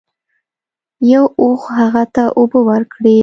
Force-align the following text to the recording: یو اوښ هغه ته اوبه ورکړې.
یو 1.11 1.25
اوښ 1.41 1.61
هغه 1.79 2.03
ته 2.15 2.23
اوبه 2.39 2.59
ورکړې. 2.69 3.17